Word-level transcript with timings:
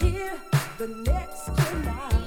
here 0.00 0.38
the 0.78 0.88
next 0.88 1.46
July. 1.46 2.23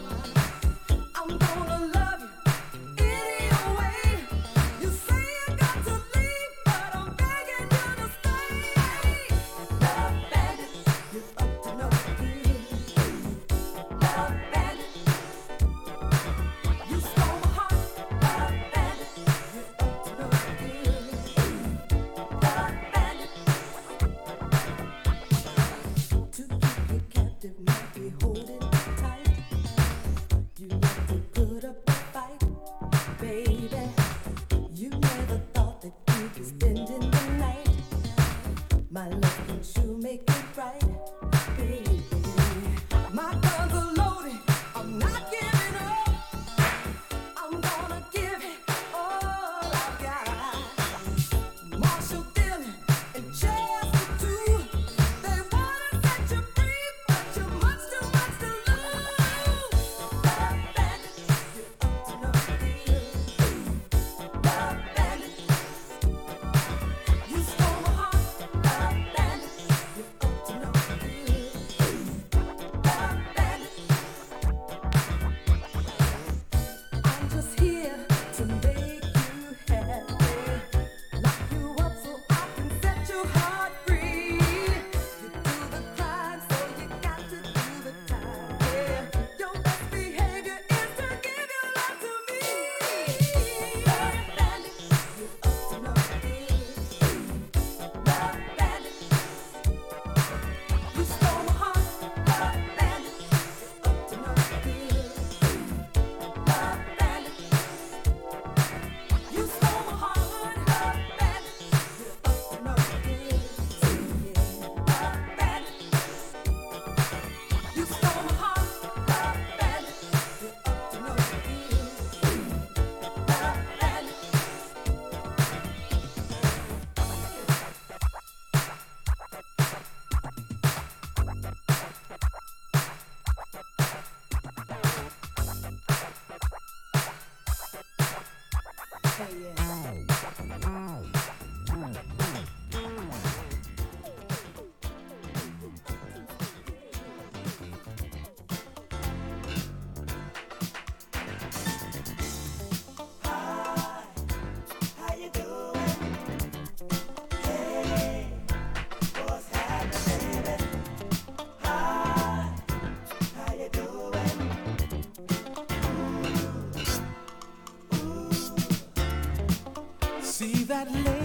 that 170.77 170.91
look. 170.91 171.16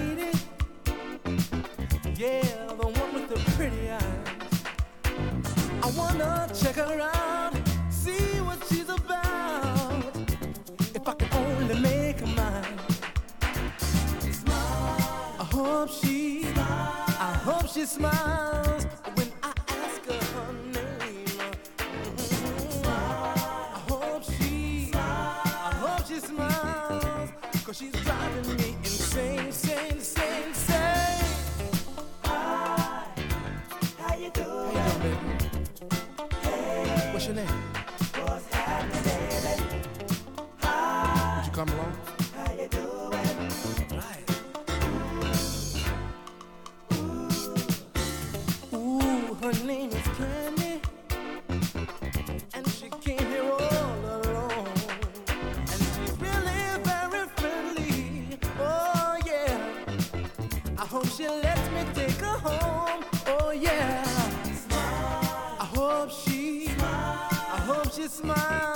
She 68.02 68.08
smiles 68.08 68.71